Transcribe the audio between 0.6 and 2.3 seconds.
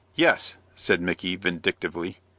said Micky, vindictively.